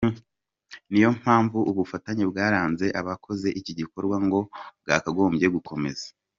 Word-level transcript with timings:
Ni 0.91 0.99
yo 1.03 1.09
mpamvu 1.19 1.57
ubufatanye 1.71 2.23
bwaranze 2.31 2.85
abakoze 3.01 3.47
iki 3.59 3.71
gikorwa 3.79 4.17
ngo 4.25 4.39
bwakagombye 4.83 5.47
gukomeza. 5.55 6.07